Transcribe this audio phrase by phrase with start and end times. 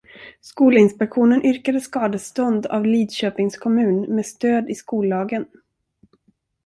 [0.41, 5.45] Skolinspektionen yrkade skadestånd av Lidköpings kommun med stöd i skollagen.